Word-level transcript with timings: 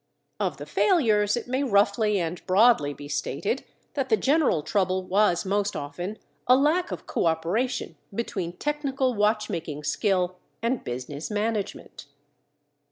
Of 0.39 0.57
the 0.57 0.65
failures, 0.65 1.37
it 1.37 1.47
may 1.47 1.61
roughly 1.61 2.19
and 2.19 2.43
broadly 2.47 2.91
be 2.91 3.07
stated 3.07 3.63
that 3.93 4.09
the 4.09 4.17
general 4.17 4.63
trouble 4.63 5.03
was 5.03 5.45
most 5.45 5.75
often 5.75 6.17
a 6.47 6.55
lack 6.57 6.89
of 6.91 7.05
cooperation 7.05 7.95
between 8.11 8.53
technical 8.57 9.13
watch 9.13 9.47
making 9.47 9.83
skill 9.83 10.37
and 10.59 10.83
business 10.83 11.29
management. 11.29 12.07